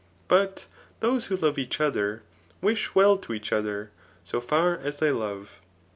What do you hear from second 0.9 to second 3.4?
those who love each other, wish well to